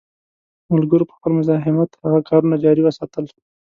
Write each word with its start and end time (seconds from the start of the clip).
ملګرو 0.73 1.09
په 1.09 1.13
خپل 1.17 1.31
مزاحمت 1.39 1.89
هغه 2.03 2.19
کارونه 2.29 2.55
جاري 2.63 2.81
وساتل. 2.83 3.25